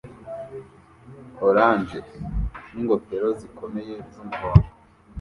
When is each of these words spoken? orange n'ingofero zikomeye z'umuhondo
orange 1.47 1.99
n'ingofero 2.73 3.27
zikomeye 3.39 3.95
z'umuhondo 4.11 4.67